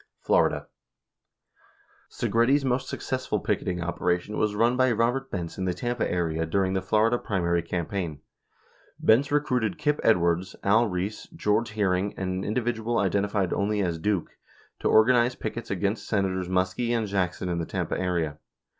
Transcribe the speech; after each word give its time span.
Florida: 0.19 0.65
Segretti's 2.09 2.65
most 2.65 2.89
successful 2.89 3.39
picketing 3.39 3.83
operation 3.83 4.35
was 4.35 4.55
run 4.55 4.75
by 4.75 4.91
Robert 4.91 5.29
Benz 5.29 5.59
in 5.59 5.65
the 5.65 5.75
Tampa 5.75 6.09
area 6.11 6.47
during 6.47 6.73
the 6.73 6.81
Florida 6.81 7.19
primary 7.19 7.61
campaign. 7.61 8.19
Benz 8.99 9.31
recruited 9.31 9.77
Kip 9.77 9.99
Edwards, 10.03 10.55
A1 10.63 10.89
Reese, 10.89 11.25
George 11.27 11.69
Hearing, 11.73 12.15
and 12.17 12.31
an 12.31 12.43
indi 12.43 12.61
vidual 12.61 12.99
identified 12.99 13.53
only 13.53 13.81
as 13.83 13.99
"Duke" 13.99 14.31
to 14.79 14.89
organize 14.89 15.35
pickets 15.35 15.69
against 15.69 16.07
Senators 16.07 16.49
Muskie 16.49 16.97
and 16.97 17.07
Jackson 17.07 17.47
in 17.47 17.59
the 17.59 17.67
Tampa 17.67 17.95
area. 17.95 18.39